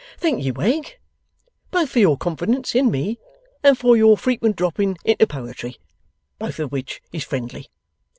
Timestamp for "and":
3.61-3.77